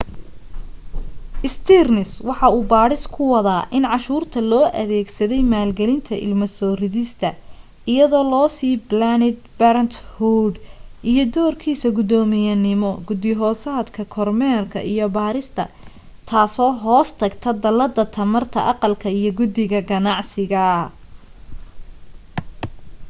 [1.53, 7.29] stearns waxa uu baadhis ku wadaa in cashuurta loo adeegsaday maalgelinta ilmo soo ridista
[7.93, 10.53] iyadoo loo sii planned parenthood
[11.11, 15.63] iyo doorkiisa guddoomiyenimo guddi hoosaadka kormeerka iyo baarista
[16.29, 20.61] taasoo hoos tagta dallada tamarta aqalka iyo guddida ganacsiga